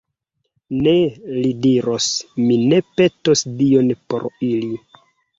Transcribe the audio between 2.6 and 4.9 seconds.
ne petos Dion por ili!